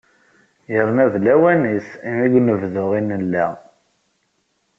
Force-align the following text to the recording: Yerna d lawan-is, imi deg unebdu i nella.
Yerna 0.73 1.05
d 1.13 1.15
lawan-is, 1.25 1.87
imi 2.07 2.23
deg 2.27 2.33
unebdu 2.41 2.85
i 2.99 3.01
nella. 3.01 3.47